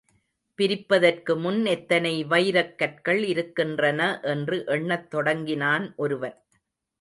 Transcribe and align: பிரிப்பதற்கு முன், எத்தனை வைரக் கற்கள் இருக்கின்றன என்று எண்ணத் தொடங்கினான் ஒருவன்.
பிரிப்பதற்கு 0.59 1.33
முன், 1.39 1.65
எத்தனை 1.65 2.23
வைரக் 2.23 2.73
கற்கள் 2.75 3.21
இருக்கின்றன 3.23 4.19
என்று 4.23 4.63
எண்ணத் 4.67 5.09
தொடங்கினான் 5.09 5.93
ஒருவன். 5.95 6.35